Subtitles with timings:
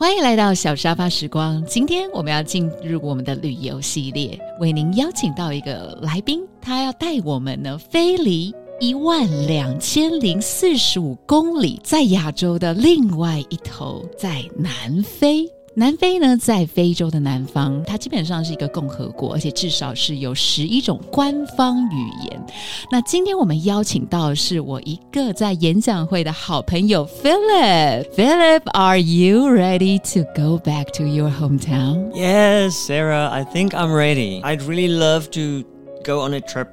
[0.00, 1.60] 欢迎来到小沙发时光。
[1.64, 15.44] 今天我们要进入我们的旅游系列，为您邀请到一个来宾，他要带我们呢飞离一万两千零四十五公里，在亚洲的另外一头，在南非。
[15.77, 22.45] 南非呢，在非洲的南方，它基本上是一个共和国，而且至少是有十一种官方语言。
[22.91, 32.11] 那今天我们邀请到的是我一个在演讲会的好朋友 Philip。Philip，Are you ready to go back to your hometown?
[32.13, 34.43] Yes, Sarah, I think I'm ready.
[34.43, 35.63] I'd really love to
[36.03, 36.69] go on a trip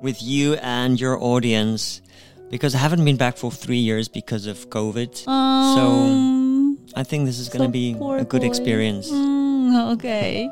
[0.00, 2.00] with you and your audience
[2.48, 5.26] because I haven't been back for three years because of COVID.
[5.26, 5.82] Um, so
[6.94, 8.48] I think this is going to so be poor a good boy.
[8.48, 9.08] experience.
[9.12, 10.48] 嗯，OK，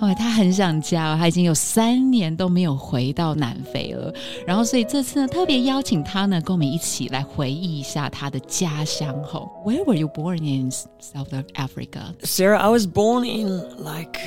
[0.00, 4.12] 哦，他很想家，他已经有三年都没有回到南非了。
[4.46, 9.14] 然后，所以这次呢，特别邀请他呢，跟我们一起来回忆一下他的家乡。
[9.22, 12.14] 吼，Where were you born in South Africa?
[12.22, 14.18] Sarah, I was born in like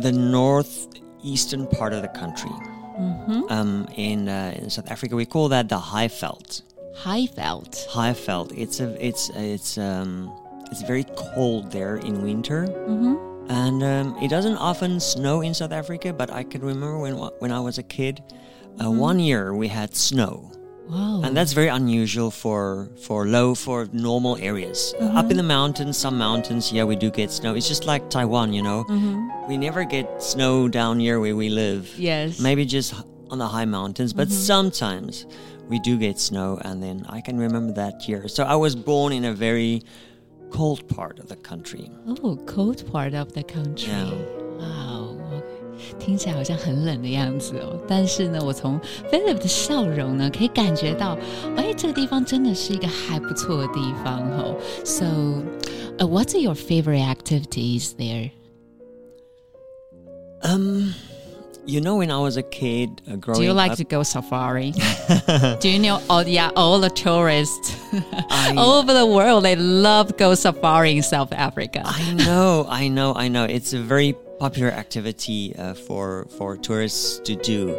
[0.00, 2.52] the northeastern part of the country.
[3.50, 6.62] Um, in uh, in South Africa, we call that the Highveld.
[7.02, 7.88] Highveld.
[7.88, 8.52] Highveld.
[8.56, 10.30] It's a it's it's um
[10.71, 12.63] it's very cold there in winter.
[13.49, 17.51] And um, it doesn't often snow in South Africa, but I can remember when when
[17.51, 18.21] I was a kid,
[18.83, 20.51] uh, one year we had snow,
[20.87, 21.21] Wow.
[21.23, 24.93] and that's very unusual for for low for normal areas.
[25.01, 27.55] Uh, up in the mountains, some mountains, yeah, we do get snow.
[27.55, 28.85] It's just like Taiwan, you know.
[29.47, 31.89] We never get snow down here where we live.
[31.97, 32.39] Yes.
[32.39, 32.93] Maybe just
[33.31, 35.25] on the high mountains, but sometimes
[35.69, 38.27] we do get snow, and then I can remember that year.
[38.27, 39.81] So I was born in a very
[40.50, 41.90] cold part of the country.
[42.06, 43.90] Oh, cold part of the country.
[43.90, 44.12] Yeah.
[44.58, 45.18] Wow.
[45.32, 45.44] OK，
[45.98, 47.76] 听起来好像很冷的样子哦。
[47.88, 51.18] 但是呢，我从 Philip 的笑容呢，可以感觉到，
[51.56, 54.56] 哎，这个地方真的是一个还不错的地方哦。
[54.84, 55.06] So,
[55.98, 58.30] uh, what's your favorite activities there?
[60.42, 60.92] Um,
[61.65, 64.03] you know, when I was a kid, uh, growing Do you like up, to go
[64.03, 64.71] safari?
[65.59, 67.75] Do you know all yeah all the tourists
[68.29, 71.81] I- all over the world they love go safari in South Africa.
[71.85, 73.45] I know, I know, I know.
[73.45, 77.75] It's a very popular activity uh, for for tourists to do.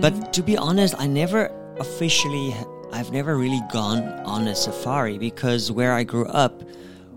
[0.00, 2.54] But to be honest, I never officially,
[2.92, 6.62] I've never really gone on a safari because where I grew up,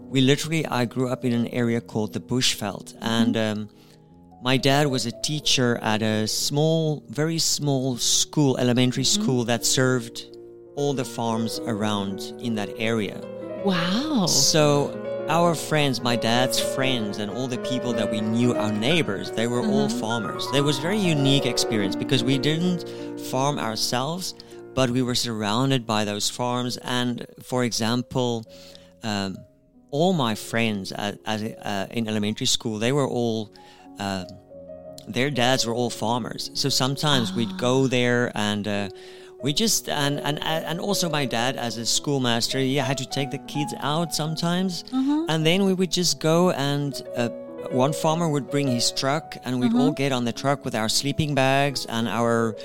[0.09, 3.69] we literally, I grew up in an area called the Bushveld, and um,
[4.41, 10.25] my dad was a teacher at a small, very small school, elementary school that served
[10.75, 13.19] all the farms around in that area.
[13.65, 14.25] wow.
[14.27, 14.93] So
[15.27, 19.47] our friends, my dad's friends, and all the people that we knew, our neighbors, they
[19.47, 20.47] were all farmers.
[20.53, 24.35] It was a very unique experience because we didn't farm ourselves,
[24.73, 26.77] but we were surrounded by those farms.
[26.77, 28.45] And for example,
[29.03, 29.37] um,
[29.91, 33.51] all my friends at, at, uh, in elementary school, they were all.
[33.99, 34.25] Uh,
[35.07, 38.89] their dads were all farmers, so sometimes we'd go there and uh,
[39.41, 43.31] we just and and and also my dad as a schoolmaster, yeah, had to take
[43.31, 44.83] the kids out sometimes,
[45.29, 47.01] and then we would just go and.
[47.15, 47.29] Uh,
[47.71, 50.89] one farmer would bring his truck, and we'd all get on the truck with our
[50.89, 52.55] sleeping bags and our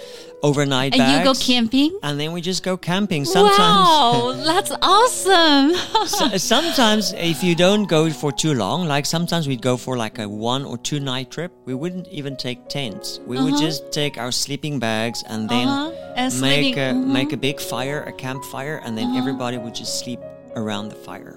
[0.43, 1.01] overnight bags.
[1.01, 1.29] and bags.
[1.29, 1.99] you go camping?
[2.03, 3.25] and then we just go camping.
[3.25, 5.73] Sometimes, Wow, that's awesome.
[6.07, 10.19] So- sometimes if you don't go for too long, like sometimes we'd go for like
[10.19, 13.21] a one or two night trip, we wouldn't even take tents.
[13.27, 15.93] We would just take our sleeping bags and then Uh-huh.
[16.17, 17.07] And make sleeping- a mhm.
[17.07, 20.21] make a big fire, a campfire, and then everybody would just sleep
[20.57, 21.37] around the fire.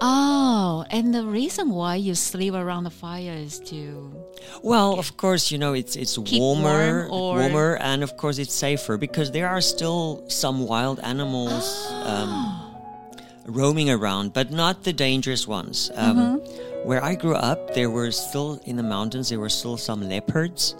[0.00, 4.12] oh, and the reason why you sleep around the fire is to
[4.62, 8.54] Well, of course, you know it's it's warmer, warm or- warmer, and of course it's
[8.54, 11.64] safer because there are still some wild animals
[12.06, 12.32] um,
[13.46, 15.90] roaming around, but not the dangerous ones.
[15.94, 16.40] Um,
[16.86, 19.26] Where I grew up, there were still in the mountains.
[19.28, 20.76] There were still some leopards,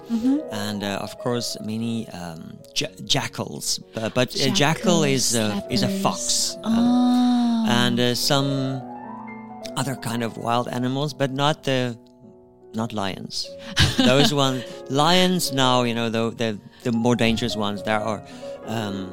[0.55, 3.81] and uh, of course many um, ja- jackals.
[3.93, 7.46] But, but a jackal is a, is a fox, um, oh.
[7.67, 8.83] And uh, some
[9.77, 11.99] other kind of wild animals, but not the
[12.75, 13.49] not lions.
[13.97, 17.83] Those ones, lions now, you know, the the, the more dangerous ones.
[17.83, 18.23] There are,
[18.67, 19.11] um,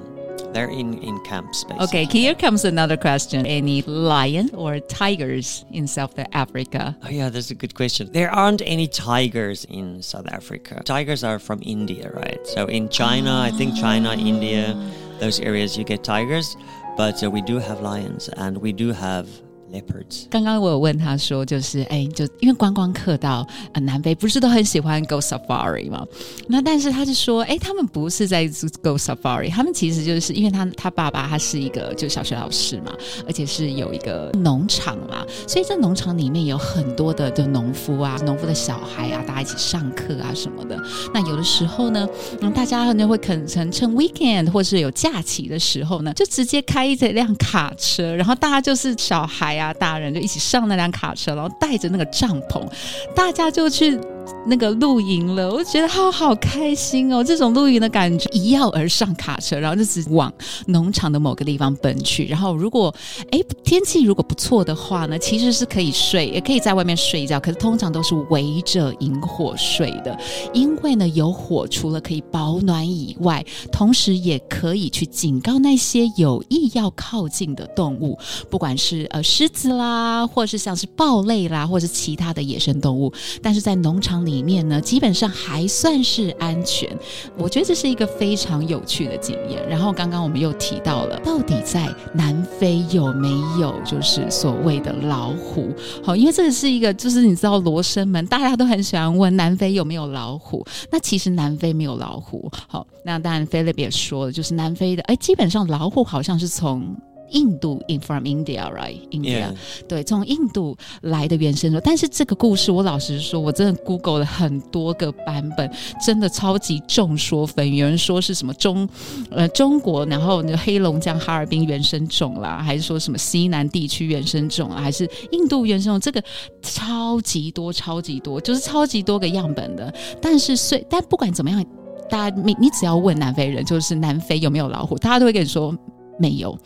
[0.54, 1.64] they're in in camps.
[1.64, 1.86] Basically.
[1.86, 3.46] Okay, here comes another question.
[3.46, 6.96] Any lion or tigers in South Africa?
[7.04, 8.12] Oh yeah, that's a good question.
[8.12, 10.82] There aren't any tigers in South Africa.
[10.86, 12.46] Tigers are from India, right?
[12.46, 14.76] So in China, I think China, India,
[15.20, 16.56] those areas you get tigers,
[16.96, 19.28] but uh, we do have lions and we do have
[19.74, 20.26] leopards.
[20.30, 26.06] 刚刚我有问他说，就是哎，就因为观光客到呃南非不是都很喜欢 go safari 嘛？
[26.48, 28.46] 那但是他就说，哎，他们不是在
[28.82, 32.94] go safari，他们其实就是因为他他爸爸他是一个就小学老师嘛，
[33.26, 40.80] 而且是有一个农场嘛，所以在农场里面有很多的的农夫啊，农夫的小孩啊，大家一起上课啊什么的。
[41.14, 42.08] 那有的时候呢，
[42.42, 49.63] 嗯，大家可能会可能趁 weekend 或是有假期的时候呢，就直接开一辆卡车，然后大家就是小孩啊。
[49.72, 52.68] 大人就一起上那辆卡车，然后带着那个帐篷，
[53.16, 54.00] 大家就去。
[54.46, 57.24] 那个露营了，我觉得好好开心哦！
[57.24, 60.32] 这种露营的感觉，一跃而上卡车，然后就直往
[60.68, 62.26] 农场的某个地方奔去。
[62.26, 62.94] 然后如果
[63.32, 67.40] 哎天气如果不错的话呢，其实是可以睡，也可以在外面睡觉。
[67.40, 70.18] 可是通常都是围着萤火睡的，
[70.54, 78.18] 因为呢有火除了可以保暖以外，同时也可以去警告那些有意要靠近的动物，
[78.50, 83.14] 不管是呃狮子啦，或是像是豹类啦，或是其他的野生动物。
[83.42, 84.24] 但是在农场。
[84.24, 86.90] 里里面呢，基本上还算是安全。
[87.38, 89.64] 我觉得这是一个非常有趣的经验。
[89.70, 95.70] 然后刚刚我们又提到了，到底在南非有没有就是所谓的老虎？
[96.04, 100.66] 好，因为这个是一个，就是你知道罗生门，大家都很喜欢问南非有没有老虎。
[100.90, 102.52] 那其实南非没有老虎。
[102.68, 106.84] 好，那当然菲利也说了，就是南非的，哎，基本上老虎好像是从。
[107.30, 109.48] 印度，in from India，right？India，
[109.88, 111.82] 对，从印度来的原生种。
[111.84, 115.70] 但是这个故事，我老实说，我真的 Google 了很多个版本，
[116.06, 117.76] 真的超级众说纷纭。
[117.76, 118.88] 有人说是什么中，
[119.32, 126.00] 呃，中国，然后黑龙江哈尔滨原生种啦，还是说什么西南地区原生种啊，还是印度原生种？
[126.00, 126.24] 这个
[126.62, 129.94] 超级多，超级多，就是超级多个样本的。
[130.22, 131.66] 但是，虽但不管怎么样，
[132.10, 135.76] 大家你你只要问南非人，就是南非有没有老虎，大家都会跟你说。
[136.18, 136.58] 没有，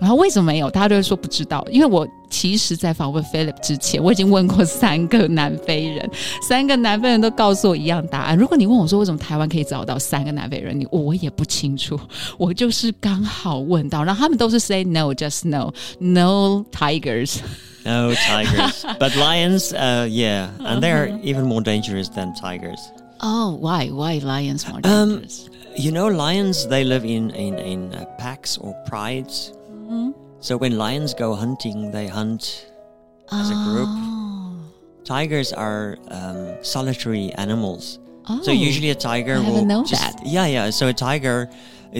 [0.00, 0.70] 然后为什么没有？
[0.70, 6.10] 大家都会说不知道，因为我其实，在访问 Philip 之前，我已经问过三个南非人，
[6.42, 8.36] 三个南非人都告诉我一样答案。
[8.36, 11.98] 如果你问我说为什么台湾可以找到三个南非人，你我也不清楚，
[12.36, 17.36] 我就是刚好问到，然后他们都是 say no, just no, no tigers,
[17.84, 22.80] no tigers, but lions, uh, yeah, and they are even more dangerous than tigers.
[23.20, 23.88] Oh, why?
[23.88, 25.48] Why lions more dangerous?
[25.76, 29.52] You know, lions, they live in, in, in uh, packs or prides.
[29.70, 30.12] Mm-hmm.
[30.40, 32.66] So when lions go hunting, they hunt
[33.30, 33.88] as a group.
[33.90, 34.58] Oh.
[35.04, 37.98] Tigers are um, solitary animals.
[38.28, 40.26] Oh, so usually a tiger I will just, that.
[40.26, 40.70] Yeah, yeah.
[40.70, 41.48] So a tiger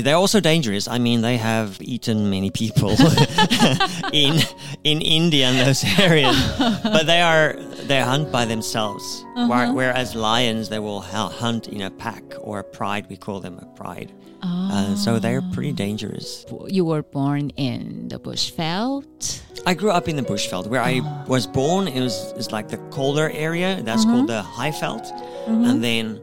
[0.03, 0.89] they're also dangerous.
[0.89, 2.91] I mean, they have eaten many people
[4.13, 4.41] in
[4.85, 7.55] in India and those areas, but they are
[7.87, 9.25] they hunt by themselves.
[9.37, 9.73] Uh-huh.
[9.73, 13.07] Whereas lions, they will hunt in a pack or a pride.
[13.09, 14.13] We call them a pride.
[14.43, 14.71] Oh.
[14.73, 16.45] Uh, so they're pretty dangerous.
[16.69, 19.43] You were born in the bushveld.
[19.67, 20.67] I grew up in the bushveld.
[20.67, 20.85] Where oh.
[20.85, 23.83] I was born, it was it's like the colder area.
[23.83, 24.13] That's uh-huh.
[24.13, 25.71] called the Highveld, uh-huh.
[25.71, 26.21] and then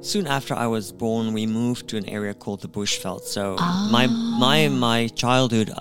[0.00, 3.22] soon after I was born, we moved to an area called the Bushveld.
[3.22, 3.56] So
[3.90, 5.80] my my my childhood, uh,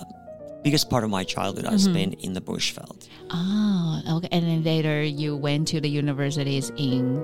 [0.63, 1.75] biggest part of my childhood, mm-hmm.
[1.75, 3.07] I spent in the Bushveld.
[3.31, 4.27] Oh, okay.
[4.31, 7.23] And then later you went to the universities in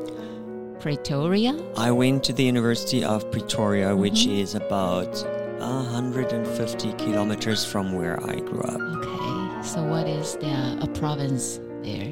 [0.79, 1.53] Pretoria.
[1.77, 4.01] I went to the University of Pretoria, mm-hmm.
[4.01, 5.13] which is about
[5.59, 8.81] 150 kilometers from where I grew up.
[8.97, 9.63] Okay.
[9.63, 12.11] So what is the a province there?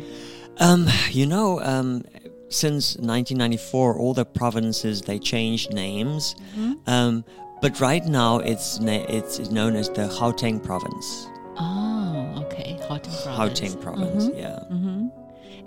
[0.57, 2.03] Um, you know, um,
[2.49, 6.73] since 1994, all the provinces they changed names, mm-hmm.
[6.87, 7.23] um,
[7.61, 11.27] but right now it's na- it's known as the Gauteng province.
[11.57, 13.59] Oh, okay, Gauteng province.
[13.59, 14.39] Gauteng province, mm-hmm.
[14.39, 14.59] yeah.
[14.71, 15.07] Mm-hmm.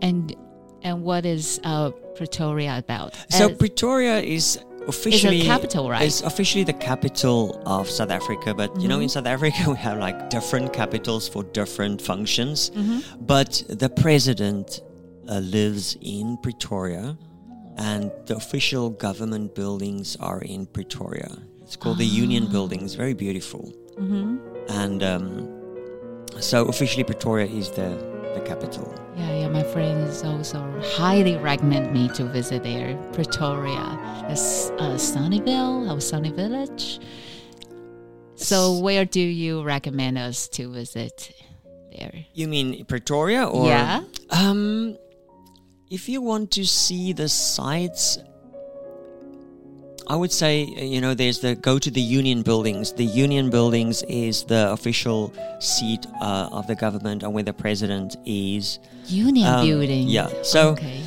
[0.00, 0.36] And
[0.82, 3.14] and what is uh, Pretoria about?
[3.30, 4.58] So uh, Pretoria is
[4.88, 6.02] officially is capital, right?
[6.02, 9.02] It's officially the capital of South Africa, but you know, mm-hmm.
[9.02, 12.70] in South Africa we have like different capitals for different functions.
[12.70, 13.24] Mm-hmm.
[13.24, 14.80] But the president
[15.28, 17.16] uh, lives in Pretoria,
[17.76, 21.30] and the official government buildings are in Pretoria.
[21.62, 22.52] It's called the Union ah.
[22.52, 23.72] Buildings, very beautiful.
[23.98, 24.36] Mm-hmm.
[24.68, 28.94] And um, so officially, Pretoria is the the capital.
[29.16, 29.48] Yeah, yeah.
[29.48, 30.58] My friends also
[30.96, 33.98] highly recommend me to visit there, Pretoria.
[34.28, 36.98] It's uh, Sunnyvale, our Sunny Village.
[38.36, 41.32] So, where do you recommend us to visit
[41.96, 42.24] there?
[42.34, 43.66] You mean Pretoria or?
[43.66, 44.02] Yeah.
[44.30, 44.96] Um,
[45.92, 48.18] if you want to see the sites,
[50.08, 52.94] I would say, you know, there's the go to the union buildings.
[52.94, 58.16] The union buildings is the official seat uh, of the government and where the president
[58.24, 58.78] is.
[59.06, 60.08] Union um, building.
[60.08, 60.30] Yeah.
[60.42, 61.02] So, okay.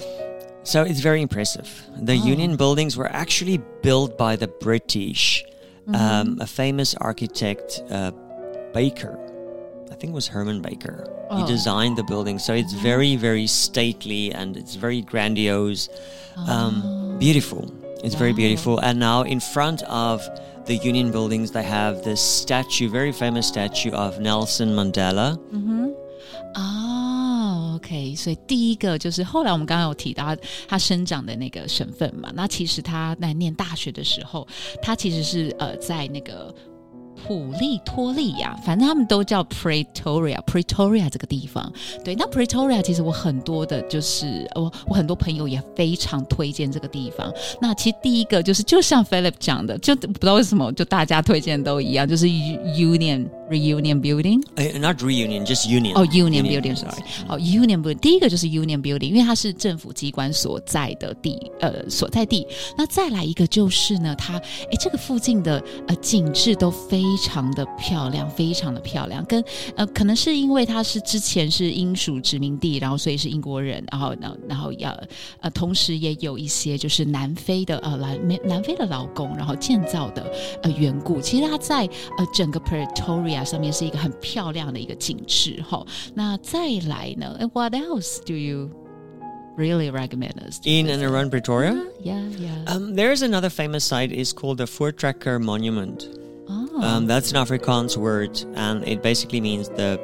[0.63, 1.67] so it's very impressive.
[1.97, 2.27] The oh.
[2.33, 5.43] union buildings were actually built by the British,
[5.87, 5.95] mm-hmm.
[5.95, 8.11] um, a famous architect, uh,
[8.71, 9.24] Baker.
[9.90, 11.04] I think it was Herman Baker.
[11.30, 11.38] Oh.
[11.38, 15.88] He designed the building, so it's very, very stately and it's very grandiose,
[16.48, 17.70] um, beautiful.
[18.02, 18.36] It's very Wow.
[18.36, 18.78] beautiful.
[18.78, 20.22] And now in front of
[20.66, 25.38] the Union buildings, they have this statue, very famous statue of Nelson Mandela.
[26.54, 34.46] 哦，OK，所以第一个就是后来我们刚刚有提到他他生长的那个省份嘛，那其实他在念大学的时候，
[34.80, 36.54] 他其实是呃在那个。
[37.23, 41.71] 普利托利亚，反正他们都叫 Pretoria，Pretoria 这个地方。
[42.03, 47.31] 对，那 Pretoria 其实我很多的，就是我我很多朋友也非常推荐这个地方。
[47.61, 54.43] 那其实第一个就是，就像 Philip 讲的，就不知道为什么，就大家推荐都一样，就是 Union Reunion Building。
[54.55, 55.93] Uh, not reunion, just union.
[55.95, 56.79] 哦、u n i o n Building，yes.
[56.79, 62.47] sorry，哦、u n i o n Building，第一个就是 Union Building，因为它是政府机关所在的地，呃，所在地。
[62.77, 69.43] 那再来一个就是呢，它，哎，这个附近的呃景致都非常的漂亮，非常的漂亮，跟
[69.75, 74.95] 呃，可能是因为它是之前是英属殖民地，然后所以是英国人，然后然后然后要
[75.41, 80.25] 呃，同时也有一些就是南非的呃南南非的劳工，然后建造的
[80.63, 81.19] 呃缘故。
[81.21, 81.85] 其实它在
[82.17, 85.84] 呃整个 Pretoria 上面是一个很漂亮的一个景致哈。
[86.14, 87.46] 那再来呢呃？
[87.52, 88.70] What else do you
[89.56, 90.58] really recommend us?
[90.60, 91.10] to In and visit?
[91.10, 91.74] around Pretoria?
[92.02, 92.64] Yeah, yeah.
[92.66, 94.12] Um, there's another famous site.
[94.12, 96.08] It's called the Voortrekker Monument.
[96.48, 99.98] oh, Um, that's an Afrikaans word, and it basically means the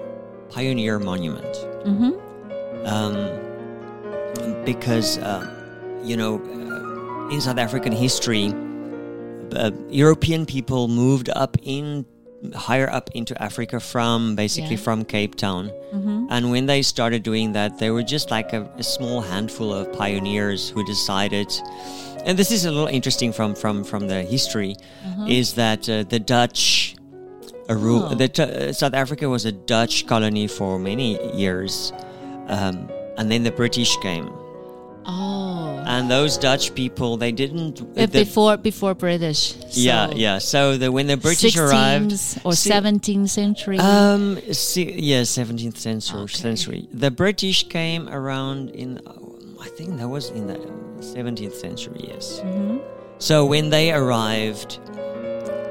[0.50, 1.54] pioneer monument.
[1.84, 2.12] mm-hmm.
[2.86, 5.42] Um, because, uh,
[6.04, 8.52] you know, uh, in South African history,
[9.56, 12.04] uh, European people moved up in
[12.55, 14.83] higher up into Africa from basically Yeah.
[14.87, 15.69] from Cape Town.
[15.93, 16.27] Mm-hmm.
[16.29, 19.91] And when they started doing that, they were just like a, a small handful of
[19.93, 21.47] pioneers who decided.
[22.25, 24.75] And this is a little interesting from from from the history,
[25.27, 26.95] is that uh, the Dutch.
[27.69, 28.13] Oh.
[28.15, 28.27] The,
[28.69, 31.93] uh, South Africa was a Dutch colony for many years,
[32.47, 34.27] um, and then the British came,
[35.05, 35.50] Oh,
[36.01, 37.79] and those Dutch people they didn't.
[37.81, 39.55] Uh, the- before before British.
[39.71, 40.37] yeah, so yeah.
[40.39, 42.11] So the when the British 16th arrived,
[42.43, 43.77] or 17th century.
[43.79, 46.21] Um, see, yeah, seventeenth century.
[46.21, 46.33] Okay.
[46.33, 46.87] Century.
[46.91, 48.99] The British came around in,
[49.61, 50.59] I think that was in the
[51.03, 52.01] seventeenth century.
[52.11, 52.41] Yes.
[52.43, 52.81] Mhm.
[53.19, 54.79] So when they arrived,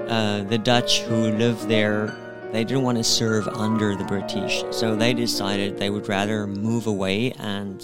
[0.08, 2.14] uh, the Dutch who lived there,
[2.52, 6.87] they didn't want to serve under the British, so they decided they would rather move
[6.87, 7.82] away and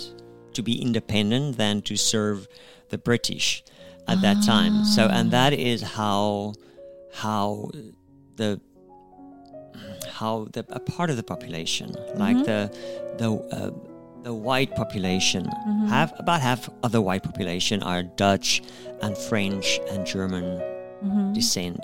[0.56, 2.48] to be independent than to serve
[2.88, 3.62] the British
[4.08, 4.84] at that time.
[4.84, 6.54] So, and that is how
[7.14, 7.70] how
[8.36, 8.60] the
[10.10, 12.70] how the a part of the population, like the
[13.18, 13.70] the uh,
[14.22, 15.44] the white population,
[15.88, 18.62] half about half of the white population are Dutch
[19.02, 20.60] and French and German
[21.32, 21.80] descent.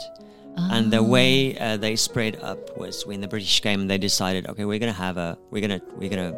[0.57, 4.65] And the way uh, they spread up was when the British came, they decided, okay,
[4.67, 6.35] we're gonna have a, we're gonna, we're gonna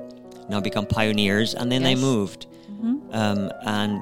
[0.49, 1.89] now become pioneers, and then Yes.
[1.95, 2.47] they moved,
[3.13, 4.01] um, and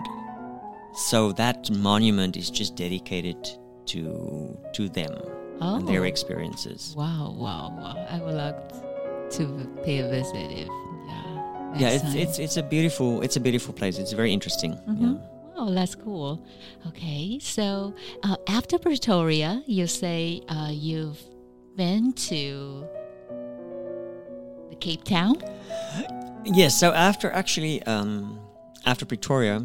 [0.95, 3.37] so that monument is just dedicated
[3.87, 5.13] to to them
[5.61, 6.13] and their Oh.
[6.15, 6.95] experiences.
[6.97, 7.97] Wow, wow, wow.
[8.11, 8.59] I would like
[9.37, 9.45] to
[9.85, 10.69] pay a visit if,
[11.09, 11.79] yeah.
[11.79, 12.17] yeah, it's time.
[12.17, 13.99] it's it's a beautiful it's a beautiful place.
[13.99, 14.73] It's very interesting.
[15.01, 15.15] Yeah.
[15.57, 16.45] Oh, that's cool.
[16.89, 17.95] Okay, so
[18.25, 21.21] uh, after Pretoria, you say uh, you've
[21.77, 22.85] been to
[24.71, 25.37] the Cape Town.
[26.45, 26.79] Yes.
[26.79, 28.41] So after actually um,
[28.85, 29.65] after Pretoria,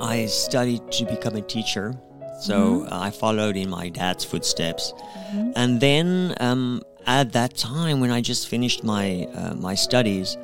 [0.00, 1.94] I studied to become a teacher.
[2.40, 4.94] So uh, I followed in my dad's footsteps,
[5.56, 10.38] and then um, at that time when I just finished my uh, my studies,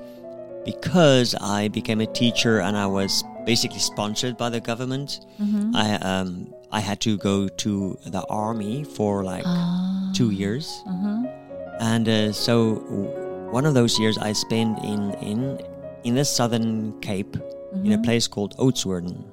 [0.67, 5.21] because I became a teacher and I was basically sponsored by the government,
[5.75, 9.47] I um, I had to go to the army for like
[10.13, 10.83] two years,
[11.81, 12.85] and uh, so
[13.57, 15.41] one of those years I spent in in
[16.05, 17.35] in the southern Cape
[17.85, 19.25] in a place called Oudtshoorn.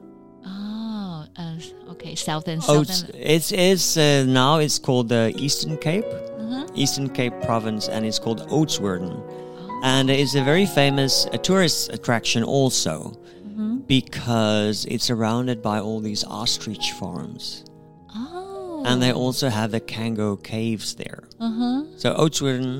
[0.45, 3.15] Oh, uh, okay, southern, Oats, southern.
[3.33, 6.07] it's it's uh, now it's called the Eastern Cape,
[6.39, 6.63] Uh-huh.
[6.83, 9.05] Eastern Cape Province, and it's called Oudtshoorn,
[9.83, 12.95] and it's a very famous a tourist attraction also
[13.87, 17.65] because it's surrounded by all these ostrich farms,
[18.15, 21.21] Oh, and they also have the Kango caves there.
[21.43, 22.71] uh huh, So Oudtshoorn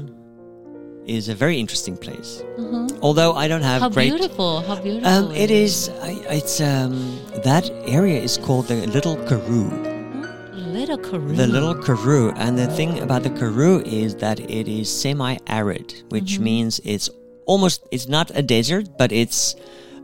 [1.07, 2.43] is a very interesting place.
[2.57, 2.87] huh.
[3.01, 4.09] Although I don't have How great.
[4.11, 4.61] beautiful!
[4.61, 5.07] How beautiful!
[5.09, 5.89] Um, it is.
[6.01, 7.19] I, it's um.
[7.43, 9.69] That area is called the Little Karoo.
[10.53, 11.35] Little Karoo.
[11.35, 16.39] The Little Karoo, and the thing about the Karoo is that it is semi-arid, which
[16.39, 17.09] means it's
[17.45, 17.83] almost.
[17.91, 19.55] It's not a desert, but it's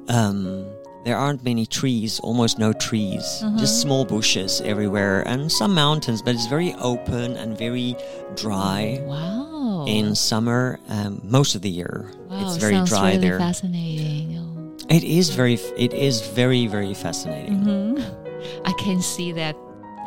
[0.10, 0.66] um
[1.06, 6.36] there aren't many trees, almost no trees, just small bushes everywhere, and some mountains, but
[6.36, 7.96] it's very open and very
[8.36, 9.00] dry.
[9.04, 9.86] Wow.
[9.88, 13.40] In summer, um, most of the year, wow, it's very sounds dry really there.
[13.40, 14.78] Fascinating.
[14.90, 17.62] It is very, it is very, very fascinating.
[17.62, 18.66] Mm-hmm.
[18.66, 19.56] I can see that,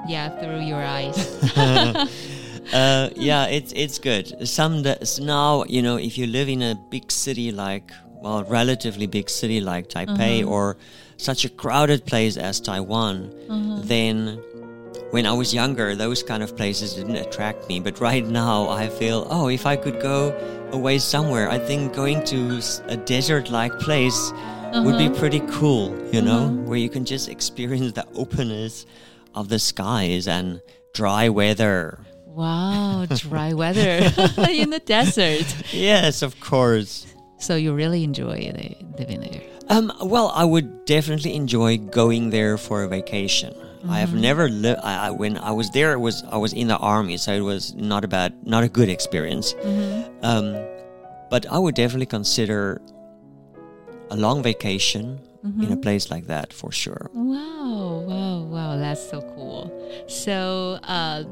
[0.07, 1.17] yeah, through your eyes.
[1.57, 4.47] uh, yeah, it's it's good.
[4.47, 9.07] Some days now, you know, if you live in a big city like, well, relatively
[9.07, 10.49] big city like Taipei mm-hmm.
[10.49, 10.77] or
[11.17, 13.83] such a crowded place as Taiwan, mm-hmm.
[13.83, 14.43] then
[15.11, 17.81] when I was younger, those kind of places didn't attract me.
[17.81, 20.33] But right now, I feel, oh, if I could go
[20.73, 24.33] away somewhere, I think going to a desert-like place
[24.73, 25.19] would be mm-hmm.
[25.19, 25.99] pretty cool.
[26.13, 28.87] You know, where you can just experience the openness
[29.35, 30.63] of the skies and
[30.95, 31.99] dry weather.
[32.25, 34.11] wow, dry weather
[34.51, 35.73] in the desert.
[35.73, 37.12] Yes, of course.
[37.43, 39.43] So you really enjoy it, living there.
[39.69, 43.53] Um, well, I would definitely enjoy going there for a vacation.
[43.89, 44.81] I have never lived.
[44.85, 47.41] I, I, when I was there, it was I was in the army, so it
[47.41, 49.57] was not a bad, not a good experience.
[50.23, 50.55] Um,
[51.31, 52.81] but I would definitely consider
[54.13, 55.19] a long vacation
[55.61, 57.11] in a place like that for sure.
[57.13, 59.67] Wow, wow, wow, that's so cool.
[60.07, 61.25] So, uh,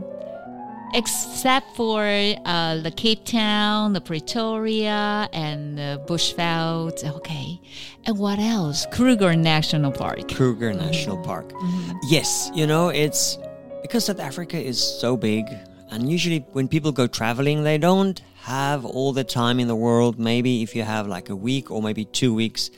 [0.94, 7.61] except for uh, the Cape Town, the Pretoria, and the Bushveld, okay.
[8.06, 8.87] And what else?
[8.92, 10.28] Kruger National Park.
[10.28, 10.87] Kruger mm-hmm.
[10.87, 11.52] National Park.
[11.52, 11.99] Mm-hmm.
[12.09, 13.38] Yes, you know, it's
[13.82, 15.44] because South Africa is so big,
[15.90, 20.18] and usually when people go traveling, they don't have all the time in the world.
[20.18, 22.70] Maybe if you have like a week or maybe two weeks,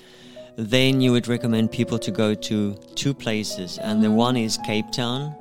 [0.56, 4.16] then you would recommend people to go to two places, and the mm-hmm.
[4.16, 5.34] one is Cape Town,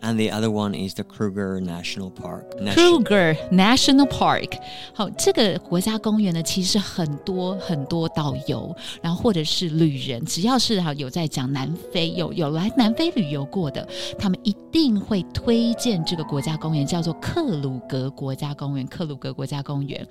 [0.00, 2.44] and the other one is the Kruger National Park.
[2.60, 4.58] Nation- Kruger National Park，
[4.94, 13.86] 好，这个国家公园呢，其实很多很多导游，然后或者是旅人，只要是哈有在讲南非，有有来南非旅游过的，
[14.18, 18.86] 他们一定会推荐这个国家公园，叫做克鲁格国家公园。
[18.92, 20.06] 克鲁格国家公园，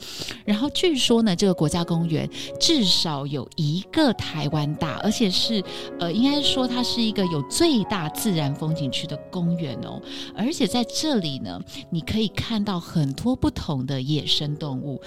[0.45, 2.27] 然后据说呢，这个国家公园
[2.59, 5.63] 至少有一个台湾大，而且是
[5.99, 10.01] 呃，应该说它是一个有最大自然风景区的 公园哦。
[10.35, 15.01] 而且在这里呢，你可以看到很多不同的野生动物。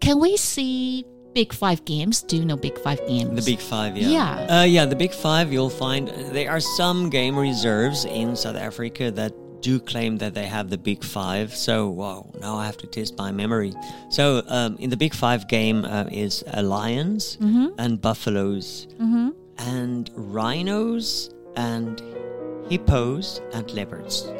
[0.00, 1.04] Can we see
[1.34, 2.22] Big Five games?
[2.26, 3.34] Do you know Big Five games?
[3.34, 4.08] The Big Five, yeah.
[4.08, 4.46] Yeah.
[4.48, 9.10] Uh, yeah, the Big Five, you'll find there are some game reserves in South Africa
[9.10, 11.54] that do claim that they have the Big Five.
[11.54, 13.74] So, wow, now I have to test my memory.
[14.10, 17.36] So, um, in the Big Five game uh, is uh, lions
[17.78, 18.86] and buffaloes
[19.58, 22.00] and rhinos and
[22.71, 24.31] hippos and leopards.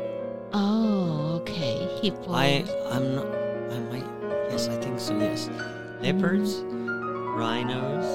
[0.54, 1.86] Oh, okay.
[2.02, 2.32] Hippo.
[2.32, 4.08] I, I'm not, I might,
[4.50, 5.50] yes, I think so, yes.
[6.02, 6.56] Leopards,
[7.36, 8.06] rhinos,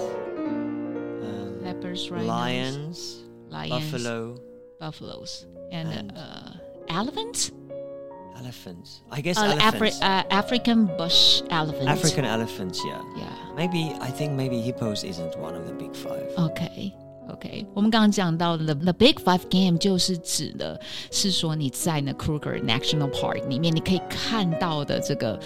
[0.40, 4.40] um, leopards, rhinos, lions, lions, buffalo,
[4.80, 6.52] buffaloes, and, and- uh,
[6.88, 7.52] elephants.
[8.38, 9.02] elephants.
[9.10, 11.88] I guess Uh, Afri- uh, African bush elephant.
[11.88, 13.02] African elephants, yeah.
[13.16, 13.52] Yeah.
[13.54, 16.28] Maybe I think maybe hippos isn't one of the big five.
[16.38, 16.94] OK
[17.28, 25.38] OK，我们刚刚讲到的 The Big Five Game 就是指的是说你在那 Kruger National Park 里面，你可以看到的这个，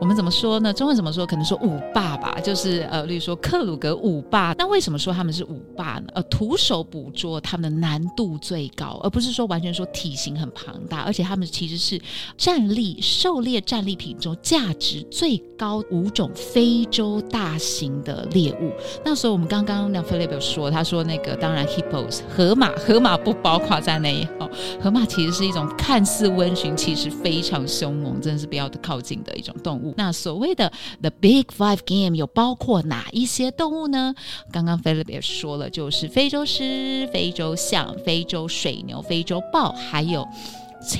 [0.00, 0.72] 我们怎么说呢？
[0.72, 1.26] 中文怎么说？
[1.26, 4.54] 可能说五霸吧，就是呃，例如说克鲁格五霸。
[4.58, 6.06] 那为什么说他们是五霸呢？
[6.14, 12.00] 呃，徒手捕捉他们的难度最高，而不是说完全说体型很庞大，而且他们其实是
[12.36, 18.72] 战力狩猎战利品中价值最高五种非洲大型的猎物。
[19.04, 24.48] 那所以我们刚刚梁菲利有说，他说那个当然 hippos 河马，河马不包括在内哦。
[24.80, 29.94] 河马其实是一种看似温驯，其实非常凶猛，真的是不要靠近的一种动物。
[29.96, 34.14] 那所谓的 the big five game 有包括哪一些动物呢？
[34.52, 40.26] 刚刚菲利也说了，就是非洲狮、非洲象、非洲水牛、非洲豹，还有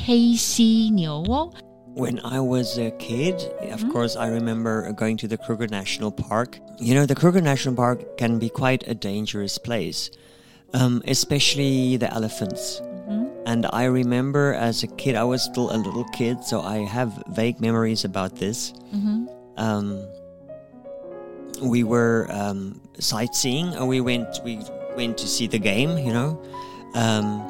[0.06, 1.50] 黑犀牛哦。
[1.98, 6.60] When I was a kid, of course, I remember going to the Kruger National Park.
[6.78, 10.08] You know, the Kruger National Park can be quite a dangerous place,
[10.74, 12.80] um, especially the elephants.
[13.46, 17.20] And I remember as a kid, I was still a little kid, so I have
[17.34, 18.72] vague memories about this.
[19.56, 20.06] Um,
[21.60, 24.60] we were um, sightseeing, and we went we
[24.96, 26.40] went to see the game, you know,
[26.94, 27.42] um,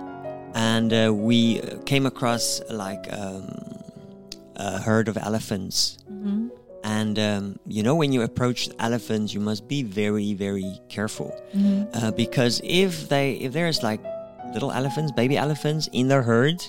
[0.54, 3.50] and uh, we came across like um,
[4.58, 5.98] a herd of elephants.
[6.84, 11.34] And um, you know, when you approach elephants, you must be very, very careful
[11.94, 14.00] uh, because if they if there's like
[14.54, 16.62] little elephants, baby elephants in their herd,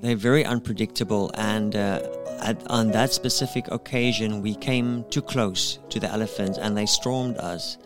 [0.00, 1.30] they're very unpredictable.
[1.34, 2.00] And uh,
[2.42, 7.36] at, on that specific occasion, we came too close to the elephants, and they stormed
[7.38, 7.78] us.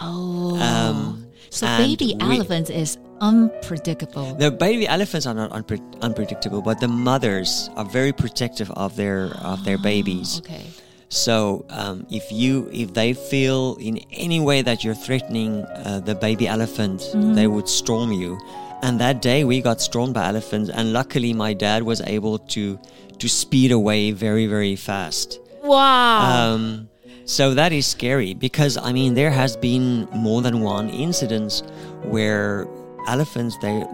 [0.00, 0.58] Oh.
[0.60, 4.34] Um, So baby we- elephants is unpredictable.
[4.34, 9.26] The baby elephants are not unpre- unpredictable, but the mothers are very protective of their
[9.42, 10.40] of their babies.
[10.44, 10.64] Okay.
[11.10, 16.14] So um, if you if they feel in any way that you're threatening uh, the
[16.16, 18.38] baby elephant, they would storm you.
[18.82, 22.78] And that day we got stormed by elephants, and luckily my dad was able to
[23.20, 25.38] to speed away very very fast.
[25.62, 26.54] Wow.
[26.54, 26.88] Um,
[27.24, 31.62] so that is scary because I mean there has been more than one incident
[32.02, 32.66] where
[33.08, 33.84] elephants they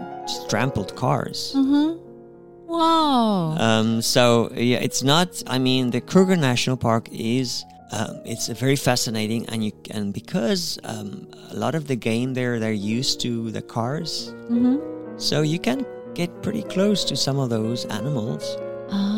[0.49, 1.53] trampled cars.
[2.67, 3.55] wow.
[3.59, 5.43] Um, so yeah, it's not.
[5.47, 7.65] I mean, the Kruger National Park is.
[7.93, 12.33] Um, it's a very fascinating, and you and because um, a lot of the game
[12.33, 14.33] there, they're used to the cars,
[15.17, 18.55] so you can get pretty close to some of those animals,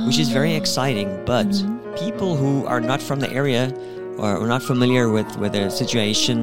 [0.07, 1.23] which is very exciting.
[1.23, 1.53] But
[1.99, 3.69] people who are not from the area
[4.17, 6.37] or are not familiar with with the situation,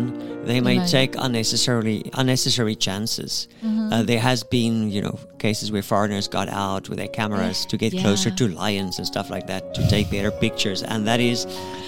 [0.45, 0.89] they may Right.
[0.89, 3.49] take unnecessarily unnecessary chances.
[3.93, 7.77] Uh, there has been, you know, cases where foreigners got out with their cameras to
[7.77, 11.47] get closer to lions and stuff like that to take better pictures, and that is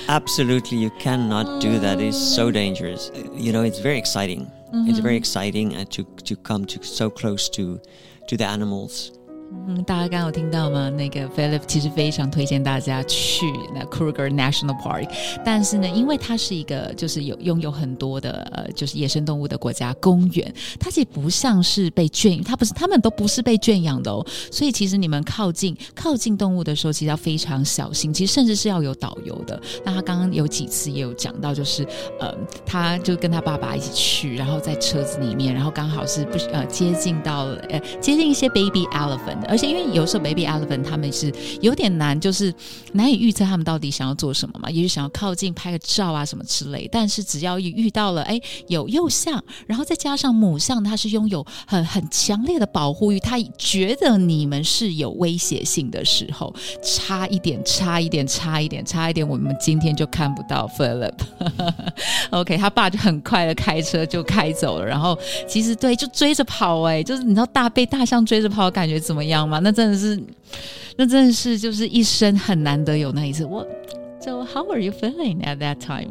[0.08, 2.00] absolutely you cannot do that.
[2.00, 3.10] It's so dangerous.
[3.14, 4.50] Uh, You know, it's very exciting.
[4.88, 7.78] It's very exciting and to to come to so close to
[8.28, 9.12] to the animals.
[9.68, 10.90] 嗯，大家刚刚有听到吗？
[10.90, 15.08] 那个 Philip 其实非常推荐大家去那 Kruger National Park，
[15.44, 24.26] 但是呢，因为它是一个就是有拥有很多的呃就是野生动物的国家公园，它其实不像是被圈，它不是，它们都不是被圈养的哦。
[24.50, 29.60] 所以其实你们靠近靠近动物的时候，其实要非常小心，其实甚至是要有导游的。
[29.84, 31.86] 那他刚刚有几次也有讲到，就是
[32.18, 32.34] 呃，
[32.66, 42.52] 他就跟他爸爸一起去，然后在车子里面，然后刚好是不呃接近到呃接近一些 baby elephant，而且因为有时候 baby elephant 他们是有点难，就是
[42.92, 46.88] 难以预测他们到底想要做什么嘛，也许想要靠近拍个照啊什么之类。
[46.90, 61.14] 但是只要一遇到了哎有幼象，然后再加上母象，它是拥有很很强烈的保护欲，它觉得你们是有威胁性的时候，差一点，差一点，差一点，差一点，我们今天就看不到 Philip。
[62.30, 69.59] OK，他爸就很快的开车就开走了，然后其实对，就追着跑、哎，就是你知道大被大象追着跑感觉怎么样吗？
[69.63, 70.19] 那真的是，
[70.97, 73.45] 那真的是就是一生很难得有那一次。
[73.45, 73.65] 我，
[74.19, 76.09] So how were you feeling at that time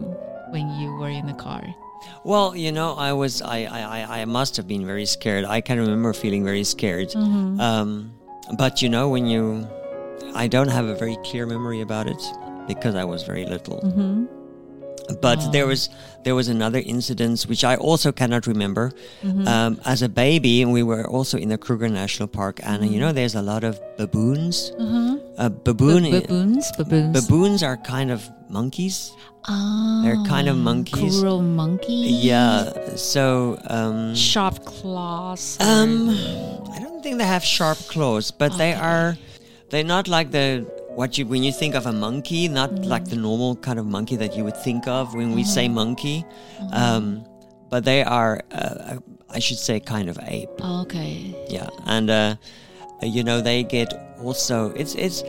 [0.53, 1.63] when you were in the car?
[2.25, 5.45] Well, you know, I was, I, I, I- I must have been very scared.
[5.45, 7.15] I can remember feeling very scared.
[7.17, 8.13] Um,
[8.57, 9.67] but you know, when you,
[10.35, 12.23] I don't have a very clear memory about it
[12.69, 13.81] because I was very little.
[15.22, 15.90] But there was
[16.24, 18.92] there was another incident which I also cannot remember.
[19.48, 23.12] Um, as a baby, we were also in the Kruger National Park, and you know,
[23.12, 24.72] there's a lot of baboons.
[25.38, 27.12] Uh, baboon, Baboons, baboons.
[27.20, 29.12] baboons are kind of monkeys.
[29.50, 31.20] Ah, They're kind of monkeys.
[31.20, 31.94] Cruel monkey.
[32.22, 32.96] Yeah.
[32.96, 35.58] So um, Sharp claws.
[35.60, 36.10] um,
[36.72, 39.18] I don't think they have sharp claws, but they are.
[39.72, 43.16] They're not like the what you when you think of a monkey, not like the
[43.16, 46.26] normal kind of monkey that you would think of when we say monkey.
[46.72, 47.26] Um,
[47.70, 48.98] but they are, uh,
[49.30, 50.50] I should say, kind of ape.
[50.62, 51.34] Okay.
[51.50, 52.36] Yeah, and uh,
[53.02, 55.24] you know they get also it's it's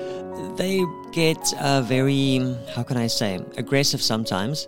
[0.56, 2.40] they get uh, very
[2.74, 4.66] how can I say aggressive sometimes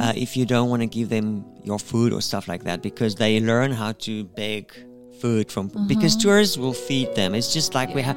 [0.00, 3.16] uh, if you don't want to give them your food or stuff like that because
[3.16, 4.72] they learn how to beg
[5.20, 5.86] food from mm-hmm.
[5.86, 7.34] because tourists will feed them.
[7.34, 8.16] It's just like we have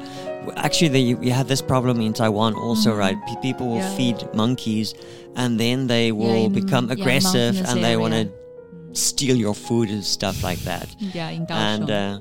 [0.56, 2.98] actually they, we have this problem in Taiwan also, mm-hmm.
[2.98, 3.16] right?
[3.26, 3.96] Pe- people will Yeah.
[3.96, 4.94] feed monkeys
[5.36, 8.30] and then they will in- become aggressive and they want to
[8.92, 10.88] steal your food and stuff like that.
[10.88, 11.10] Mm-hmm.
[11.12, 12.20] Yeah, in and uh,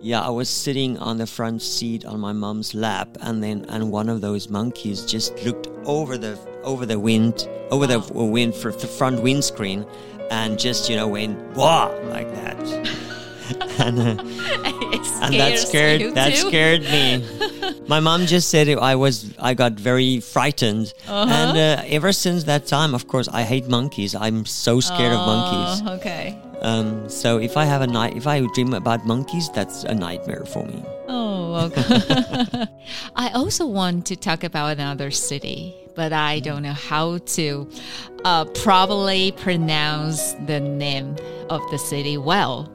[0.00, 3.90] yeah, I was sitting on the front seat on my mom's lap, and then and
[3.92, 8.72] one of those monkeys just looked over the over the wind over the wind for
[8.72, 9.86] the front windscreen,
[10.30, 11.86] and just you know went wah!
[12.04, 12.58] like that,
[13.78, 14.22] and uh,
[15.22, 17.24] and that scared that scared me.
[17.88, 22.66] My mom just said I was I got very frightened, and uh, ever since that
[22.66, 24.14] time, of course, I hate monkeys.
[24.14, 25.82] I'm so scared of monkeys.
[25.86, 26.38] Oh, okay.
[26.62, 30.44] Um, so if I have a night, if I dream about monkeys, that's a nightmare
[30.46, 30.84] for me.
[31.08, 32.66] Oh, okay.
[33.16, 37.68] I also want to talk about another city, but I don't know how to
[38.24, 41.16] uh, probably pronounce the name
[41.50, 42.72] of the city well.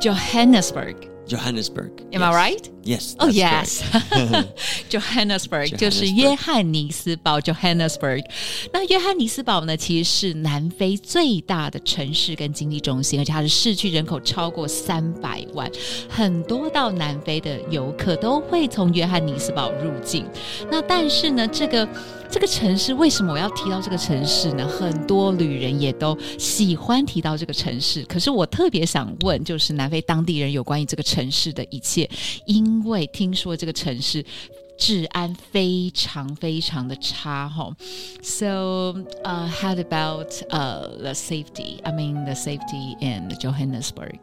[0.00, 0.96] Johannesburg.
[1.26, 1.92] Johannesburg.
[2.12, 2.68] Am I right?
[2.82, 3.14] Yes.
[3.20, 4.48] Oh yes, correct.
[4.90, 8.24] Johannesburg 就是约翰尼斯堡 Johannesburg。
[8.72, 15.70] 那约翰尼斯堡呢，其实是南非最大的城市跟经济中心，而且它的市区人口超过三百万，
[16.08, 20.26] 很多到南非的游客都会从约翰尼斯堡入境。
[20.68, 21.88] 那但是呢，这个
[22.30, 24.66] 这个城市为什么我要提到这个城市呢？
[24.66, 28.04] 很多旅人也都喜欢提到这个城市。
[28.04, 32.08] 可是我特别想问，就是南非当地人有关于这个城市的一切，
[32.46, 34.24] 因为听说这个城市
[34.78, 37.68] 治安非常非常的差哈。
[38.22, 41.80] So, uh, how about uh the safety?
[41.82, 44.20] I mean, the safety in Johannesburg.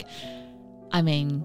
[0.92, 1.42] I mean.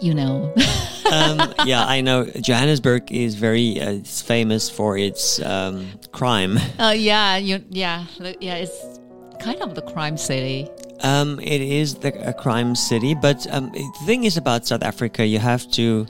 [0.00, 0.52] You know,
[1.12, 2.24] um, yeah, I know.
[2.24, 6.58] Johannesburg is very uh, it's famous for its um, crime.
[6.78, 8.06] uh, yeah, you, yeah,
[8.40, 8.56] yeah.
[8.56, 8.98] It's
[9.38, 10.68] kind of the crime city.
[11.02, 15.24] Um, it is the, a crime city, but um, the thing is about South Africa,
[15.26, 16.06] you have to.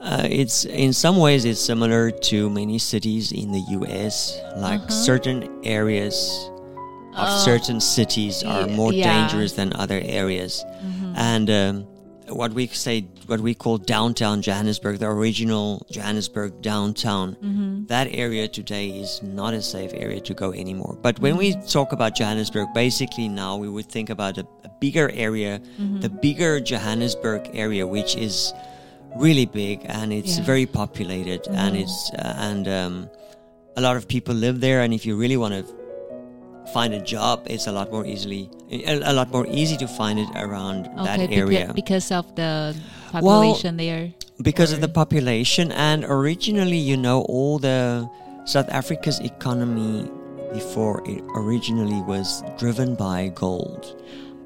[0.00, 4.36] Uh, it's in some ways it's similar to many cities in the U.S.
[4.56, 4.90] Like Uh-huh.
[4.90, 6.50] certain areas
[7.14, 7.38] of Oh.
[7.44, 9.12] certain cities are more yeah.
[9.28, 10.64] Dangerous than other areas,
[11.14, 11.86] and um,
[12.34, 17.86] what we say, what we call downtown Johannesburg, the original Johannesburg downtown, Mm-hmm.
[17.86, 20.98] that area today is not a safe area to go anymore.
[21.02, 21.66] But when we Mm-hmm.
[21.66, 26.00] talk about Johannesburg, basically now we would think about a, a bigger area, Mm-hmm.
[26.00, 28.52] the bigger Johannesburg area, which is
[29.16, 30.36] really big and it's Yeah.
[30.36, 30.46] Mm-hmm.
[30.46, 33.10] very populated and it's uh, and um,
[33.76, 34.80] a lot of people live there.
[34.82, 35.64] And if you really want to
[36.72, 40.18] find a job, it's a lot more easily a, a lot more easy to find
[40.18, 42.74] it around that Okay, beca- area because of the
[43.10, 44.12] population there.
[44.42, 48.08] because of the population and originally you know all the
[48.46, 50.08] south africa's economy
[50.52, 54.00] before it originally was driven by gold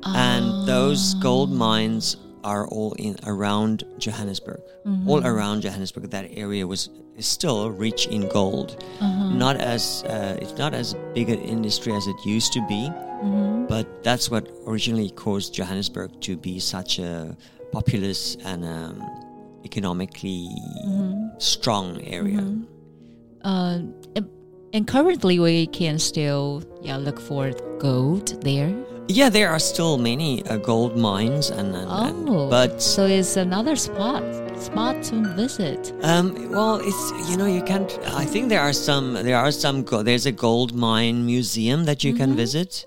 [0.04, 1.54] and those gold Ah.
[1.70, 2.16] mines
[2.52, 5.08] are all in around johannesburg Mm-hmm.
[5.10, 6.82] all around johannesburg that area was
[7.20, 8.68] is still rich in gold
[9.00, 9.30] Uh-huh.
[9.44, 9.82] not as
[10.14, 13.66] uh, it's not as big an industry as it used to be Mm-hmm.
[13.72, 17.12] but that's what originally caused Johannesburg to be such a
[17.72, 18.96] populous and um,
[19.64, 20.46] economically
[21.38, 21.86] strong
[22.18, 22.44] area.
[23.44, 23.78] Uh,
[24.16, 24.30] and-
[24.74, 27.44] and currently we can still yeah look for
[27.78, 28.70] gold there.
[29.08, 33.36] Yeah, there are still many uh, gold mines, and, and, and- Oh, but so it's
[33.36, 34.22] another spot
[34.58, 35.92] spot to visit.
[36.02, 37.98] um, well, it's you know you can't.
[38.06, 39.14] I think there are some.
[39.14, 39.84] There are some.
[39.84, 42.86] There's a gold mine museum that you can visit.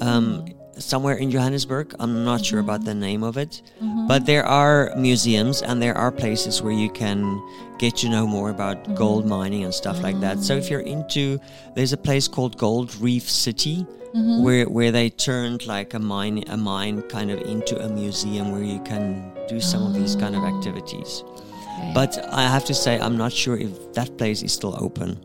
[0.00, 0.44] Um,
[0.80, 1.94] somewhere in Johannesburg.
[2.00, 4.06] I'm not sure about the name of it, mm-hmm.
[4.06, 7.40] but there are museums and there are places where you can
[7.78, 8.94] get to know more about mm-hmm.
[8.94, 10.40] gold mining and stuff like that.
[10.40, 11.38] So if you're into,
[11.74, 13.86] there's a place called Gold Reef City.
[14.10, 14.42] Mm-hmm.
[14.42, 18.64] Where, where they turned like a mine a mine kind of into a museum where
[18.64, 20.48] you can do some of these kind of ah.
[20.48, 21.22] activities.
[21.22, 21.92] Okay.
[21.94, 25.16] But I have to say I'm not sure if that place is still open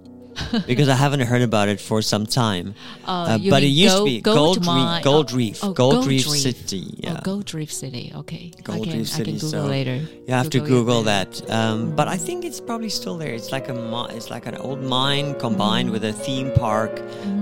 [0.67, 2.75] because I haven't heard about it for some time.
[3.05, 5.03] Uh, Uh, but it used to gold- be gold Reef.
[5.03, 5.59] Gold oh, Reef.
[5.63, 6.41] oh, Gold, Gold Reef, Reef.
[6.41, 6.83] City.
[6.97, 7.17] Yeah.
[7.17, 8.11] Oh, Gold Reef City.
[8.15, 8.51] Okay.
[8.63, 9.95] Gold can, Reef City, Google so later.
[10.27, 11.29] You have to Google that.
[11.49, 13.33] Um, but I think it's probably still there.
[13.33, 13.75] It's like a
[14.15, 16.91] it's like an old mine combined with a theme park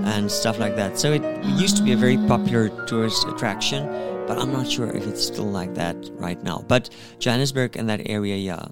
[0.06, 1.00] and stuff like that.
[1.00, 3.86] So it used to be a very popular tourist attraction,
[4.28, 6.64] but I'm not sure if it's still like that right now.
[6.68, 8.66] But Johannesburg and that area, yeah,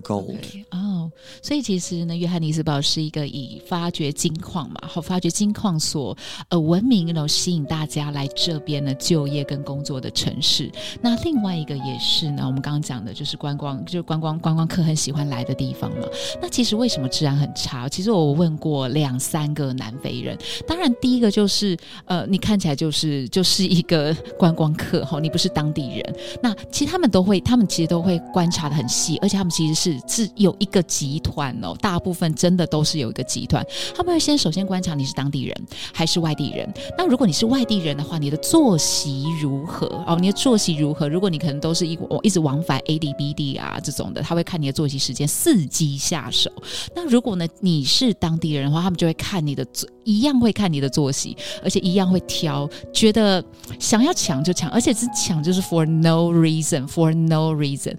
[0.00, 0.36] gold.
[0.70, 1.10] 哦，
[1.42, 6.16] 所以其实呢，约翰尼斯堡是一个以发掘金矿嘛，好发掘金矿所
[6.48, 10.70] 呃闻名，然后吸引大家来这边呢就业跟工作的城市。
[11.00, 16.06] 那另外一个也是呢，我们刚刚讲的就是观光，就是观光观光客很喜欢来的地方嘛。
[16.40, 17.88] 那其实为什么治安很差？
[17.88, 21.76] 其实我问过两三个南非人，当然第一个就是
[22.06, 26.16] 呃，你看起来就是就是一个观光客哈，你不是当地人。
[26.42, 33.66] 那其实他们都会，他们其实都会观察的很细，而且他们其实是是有一个集团哦，大部分真的都是有一个集团，
[33.96, 36.72] 他们会先首先观察你是当地人还是外地人。
[36.96, 39.86] 那如果你是外地人的话，你的作息如何？
[40.06, 41.08] 哦，你的作息如何？
[41.08, 46.50] 如果你可能都是一一直往返 A D B D 啊这种的，他会看你的作息时间，伺机下手。
[46.94, 49.66] 那如果呢你是当地人的话，他们就会看你的，
[50.04, 53.44] 一样会看你的作息，而且一样会挑，觉得
[53.80, 57.96] 想要抢就抢，而且是抢就是 for no reason，for no reason。